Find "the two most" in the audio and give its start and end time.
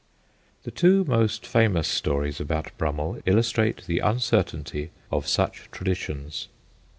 0.63-1.45